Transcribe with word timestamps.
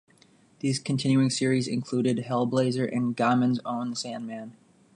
These 0.61 0.79
continuing 0.79 1.29
series' 1.29 1.67
included 1.67 2.25
"Hellblazer" 2.27 2.91
and 2.91 3.15
Gaiman's 3.15 3.59
own 3.63 3.91
"The 3.91 3.95
Sandman". 3.95 4.57